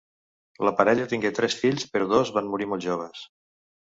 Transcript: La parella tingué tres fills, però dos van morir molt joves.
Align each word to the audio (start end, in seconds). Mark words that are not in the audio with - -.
La 0.67 0.71
parella 0.77 1.03
tingué 1.11 1.31
tres 1.39 1.57
fills, 1.63 1.85
però 1.97 2.07
dos 2.13 2.31
van 2.39 2.49
morir 2.55 2.67
molt 2.73 2.85
joves. 2.87 3.23